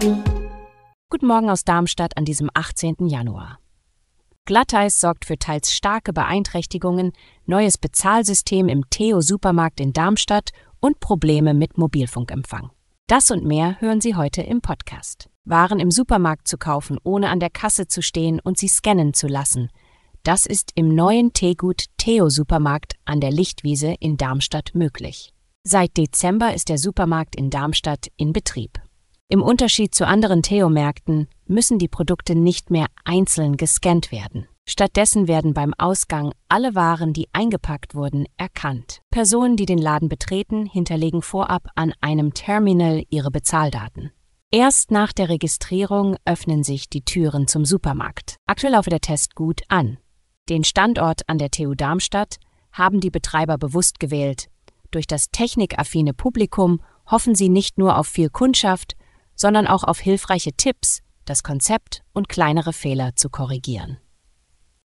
[0.00, 3.08] Guten Morgen aus Darmstadt an diesem 18.
[3.08, 3.58] Januar.
[4.44, 7.10] Glatteis sorgt für teils starke Beeinträchtigungen,
[7.46, 12.70] neues Bezahlsystem im Theo-Supermarkt in Darmstadt und Probleme mit Mobilfunkempfang.
[13.08, 15.28] Das und mehr hören Sie heute im Podcast.
[15.44, 19.26] Waren im Supermarkt zu kaufen, ohne an der Kasse zu stehen und sie scannen zu
[19.26, 19.68] lassen.
[20.22, 25.32] Das ist im neuen Teegut Theo Supermarkt an der Lichtwiese in Darmstadt möglich.
[25.64, 28.78] Seit Dezember ist der Supermarkt in Darmstadt in Betrieb.
[29.30, 34.48] Im Unterschied zu anderen Theo-Märkten müssen die Produkte nicht mehr einzeln gescannt werden.
[34.66, 39.02] Stattdessen werden beim Ausgang alle Waren, die eingepackt wurden, erkannt.
[39.10, 44.12] Personen, die den Laden betreten, hinterlegen vorab an einem Terminal ihre Bezahldaten.
[44.50, 48.36] Erst nach der Registrierung öffnen sich die Türen zum Supermarkt.
[48.46, 49.98] Aktuell laufe der Test gut an.
[50.48, 52.36] Den Standort an der TU Darmstadt
[52.72, 54.48] haben die Betreiber bewusst gewählt,
[54.90, 58.96] durch das technikaffine Publikum hoffen sie nicht nur auf viel Kundschaft,
[59.38, 63.96] sondern auch auf hilfreiche Tipps, das Konzept und kleinere Fehler zu korrigieren.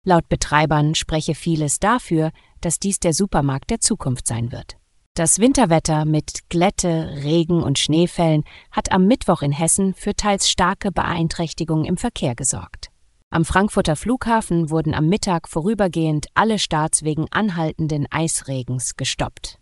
[0.03, 4.77] Laut Betreibern spreche vieles dafür, dass dies der Supermarkt der Zukunft sein wird.
[5.13, 10.91] Das Winterwetter mit Glätte, Regen und Schneefällen hat am Mittwoch in Hessen für teils starke
[10.91, 12.89] Beeinträchtigungen im Verkehr gesorgt.
[13.29, 19.57] Am Frankfurter Flughafen wurden am Mittag vorübergehend alle Starts wegen anhaltenden Eisregens gestoppt.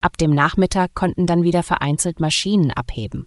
[0.00, 3.26] Ab dem Nachmittag konnten dann wieder vereinzelt Maschinen abheben.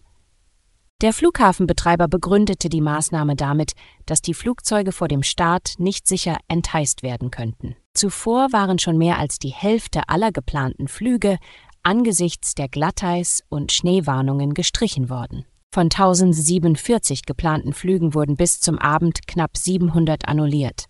[1.04, 3.74] Der Flughafenbetreiber begründete die Maßnahme damit,
[4.08, 7.76] dass die Flugzeuge vor dem Start nicht sicher entheist werden könnten.
[7.94, 11.38] Zuvor waren schon mehr als die Hälfte aller geplanten Flüge
[11.84, 15.46] angesichts der Glatteis- und Schneewarnungen gestrichen worden.
[15.72, 20.86] Von 1047 geplanten Flügen wurden bis zum Abend knapp 700 annulliert.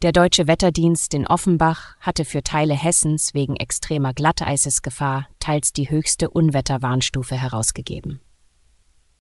[0.00, 6.30] Der deutsche Wetterdienst in Offenbach hatte für Teile Hessens wegen extremer Glatteisesgefahr teils die höchste
[6.30, 8.22] Unwetterwarnstufe herausgegeben.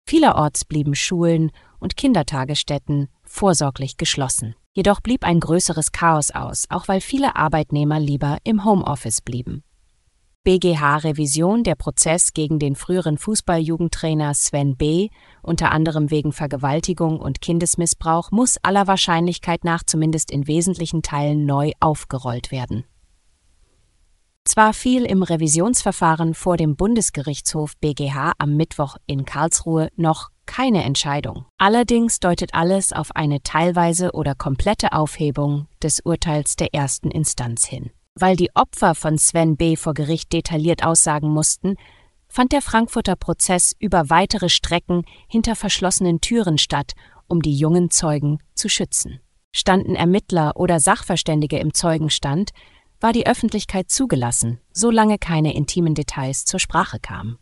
[0.09, 4.55] Vielerorts blieben Schulen und Kindertagesstätten vorsorglich geschlossen.
[4.73, 9.61] Jedoch blieb ein größeres Chaos aus, auch weil viele Arbeitnehmer lieber im Homeoffice blieben.
[10.45, 15.09] BGH-Revision der Prozess gegen den früheren Fußballjugendtrainer Sven B.,
[15.43, 21.73] unter anderem wegen Vergewaltigung und Kindesmissbrauch, muss aller Wahrscheinlichkeit nach zumindest in wesentlichen Teilen neu
[21.79, 22.83] aufgerollt werden.
[24.49, 31.45] Zwar fiel im Revisionsverfahren vor dem Bundesgerichtshof BGH am Mittwoch in Karlsruhe noch keine Entscheidung.
[31.59, 37.91] Allerdings deutet alles auf eine teilweise oder komplette Aufhebung des Urteils der ersten Instanz hin.
[38.15, 39.75] Weil die Opfer von Sven B.
[39.75, 41.75] vor Gericht detailliert aussagen mussten,
[42.27, 46.93] fand der Frankfurter Prozess über weitere Strecken hinter verschlossenen Türen statt,
[47.27, 49.19] um die jungen Zeugen zu schützen.
[49.51, 52.49] Standen Ermittler oder Sachverständige im Zeugenstand,
[52.99, 57.37] war die Öffentlichkeit zugelassen, solange keine intimen Details zur Sprache kamen.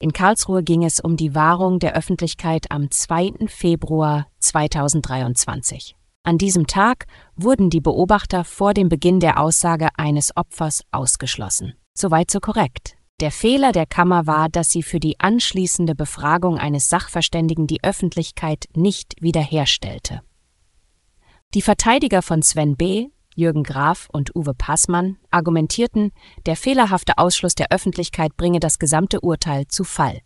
[0.00, 3.48] In Karlsruhe ging es um die Wahrung der Öffentlichkeit am 2.
[3.48, 5.96] Februar 2023.
[6.22, 11.74] An diesem Tag wurden die Beobachter vor dem Beginn der Aussage eines Opfers ausgeschlossen.
[11.94, 12.96] Soweit so korrekt.
[13.20, 18.66] Der Fehler der Kammer war, dass sie für die anschließende Befragung eines Sachverständigen die Öffentlichkeit
[18.76, 20.22] nicht wiederherstellte.
[21.54, 26.10] Die Verteidiger von Sven B., Jürgen Graf und Uwe Passmann argumentierten,
[26.46, 30.18] der fehlerhafte Ausschluss der Öffentlichkeit bringe das gesamte Urteil zu Fall.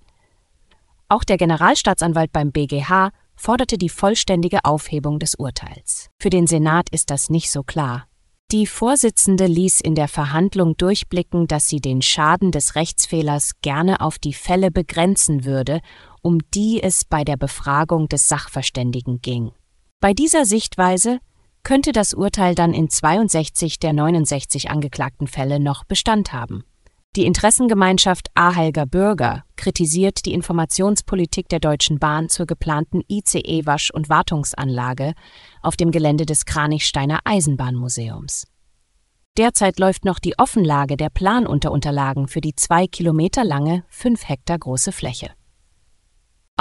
[1.10, 6.08] Auch der Generalstaatsanwalt beim BGH forderte die vollständige Aufhebung des Urteils.
[6.18, 8.06] Für den Senat ist das nicht so klar.
[8.50, 14.18] Die Vorsitzende ließ in der Verhandlung durchblicken, dass sie den Schaden des Rechtsfehlers gerne auf
[14.18, 15.80] die Fälle begrenzen würde,
[16.22, 19.52] um die es bei der Befragung des Sachverständigen ging.
[20.00, 21.18] Bei dieser Sichtweise
[21.62, 26.64] könnte das Urteil dann in 62 der 69 angeklagten Fälle noch Bestand haben.
[27.14, 35.12] Die Interessengemeinschaft Ahelger Bürger kritisiert die Informationspolitik der Deutschen Bahn zur geplanten ICE-Wasch- und Wartungsanlage
[35.60, 38.46] auf dem Gelände des Kranichsteiner Eisenbahnmuseums.
[39.36, 44.92] Derzeit läuft noch die Offenlage der Planunterunterlagen für die zwei Kilometer lange, fünf Hektar große
[44.92, 45.32] Fläche.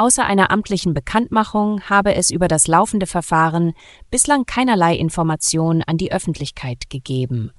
[0.01, 3.73] Außer einer amtlichen Bekanntmachung habe es über das laufende Verfahren
[4.09, 7.51] bislang keinerlei Information an die Öffentlichkeit gegeben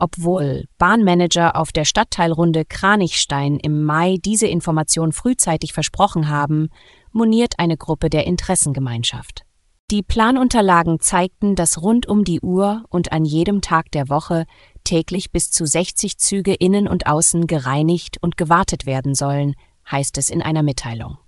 [0.00, 6.68] obwohl Bahnmanager auf der Stadtteilrunde Kranichstein im Mai diese Information frühzeitig versprochen haben,
[7.10, 9.42] moniert eine Gruppe der Interessengemeinschaft.
[9.90, 14.46] Die Planunterlagen zeigten, dass rund um die Uhr und an jedem Tag der Woche
[14.84, 19.56] täglich bis zu 60 Züge innen und außen gereinigt und gewartet werden sollen,
[19.90, 21.18] heißt es in einer Mitteilung.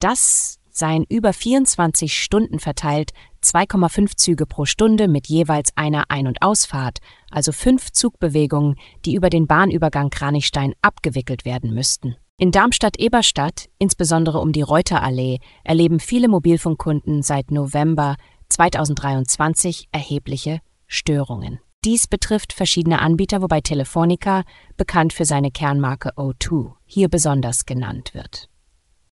[0.00, 3.12] Das seien über 24 Stunden verteilt
[3.44, 6.98] 2,5 Züge pro Stunde mit jeweils einer Ein- und Ausfahrt,
[7.30, 12.16] also fünf Zugbewegungen, die über den Bahnübergang Kranichstein abgewickelt werden müssten.
[12.38, 18.16] In Darmstadt-Eberstadt, insbesondere um die Reuterallee, erleben viele Mobilfunkkunden seit November
[18.48, 21.60] 2023 erhebliche Störungen.
[21.84, 24.44] Dies betrifft verschiedene Anbieter, wobei Telefonica,
[24.78, 28.49] bekannt für seine Kernmarke O2, hier besonders genannt wird.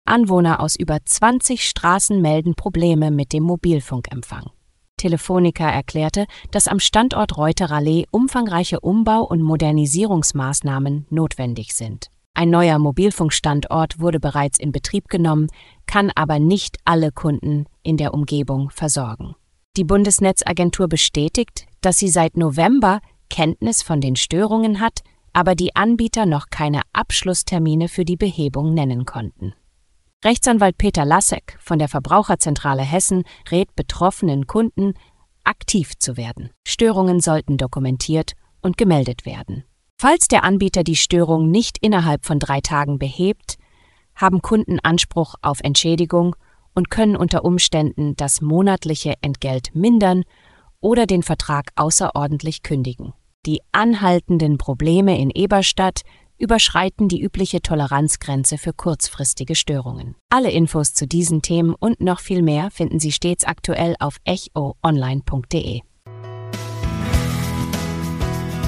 [0.08, 4.52] Anwohner aus über 20 Straßen melden Probleme mit dem Mobilfunkempfang.
[4.98, 12.10] Telefonica erklärte, dass am Standort Reuterallee umfangreiche Umbau- und Modernisierungsmaßnahmen notwendig sind.
[12.34, 15.48] Ein neuer Mobilfunkstandort wurde bereits in Betrieb genommen,
[15.86, 19.36] kann aber nicht alle Kunden in der Umgebung versorgen.
[19.76, 23.00] Die Bundesnetzagentur bestätigt, dass sie seit November
[23.30, 25.02] Kenntnis von den Störungen hat,
[25.34, 29.54] aber die Anbieter noch keine Abschlusstermine für die Behebung nennen konnten.
[30.26, 34.96] Rechtsanwalt Peter Lassek von der Verbraucherzentrale Hessen rät betroffenen Kunden,
[35.44, 36.50] aktiv zu werden.
[36.68, 39.64] Störungen sollten dokumentiert und gemeldet werden.
[40.00, 43.58] Falls der Anbieter die Störung nicht innerhalb von drei Tagen behebt,
[44.16, 46.36] haben Kunden Anspruch auf Entschädigung
[46.74, 50.24] und können unter Umständen das monatliche Entgelt mindern
[50.80, 53.14] oder den Vertrag außerordentlich kündigen.
[53.46, 56.02] Die anhaltenden Probleme in Eberstadt
[56.38, 60.16] überschreiten die übliche Toleranzgrenze für kurzfristige Störungen.
[60.30, 65.82] Alle Infos zu diesen Themen und noch viel mehr finden Sie stets aktuell auf echoonline.de.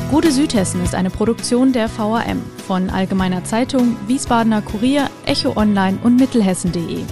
[0.10, 6.16] Gute Südhessen ist eine Produktion der VAM von Allgemeiner Zeitung, Wiesbadener Kurier, Echo Online und
[6.16, 7.04] Mittelhessen.de.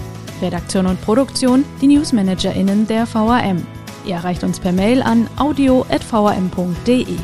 [0.42, 3.64] Redaktion und Produktion die NewsmanagerInnen der VAM.
[4.04, 7.16] Ihr erreicht uns per Mail an audio.vam.de.